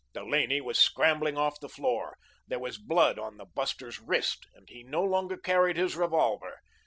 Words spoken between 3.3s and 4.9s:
the buster's wrist and he